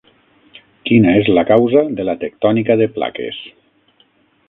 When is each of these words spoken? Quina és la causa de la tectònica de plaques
Quina 0.89 1.13
és 1.19 1.29
la 1.39 1.45
causa 1.51 1.85
de 2.01 2.07
la 2.09 2.17
tectònica 2.25 2.81
de 2.83 2.91
plaques 2.99 3.43